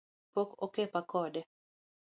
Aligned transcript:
Pok 0.33 0.49
okepo 0.65 0.99
kode 1.11 1.41